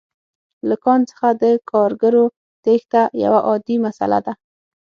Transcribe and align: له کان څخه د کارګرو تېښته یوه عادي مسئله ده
له 0.69 0.75
کان 0.85 1.01
څخه 1.09 1.27
د 1.41 1.43
کارګرو 1.71 2.25
تېښته 2.63 3.01
یوه 3.23 3.39
عادي 3.47 3.75
مسئله 3.85 4.19
ده 4.25 4.33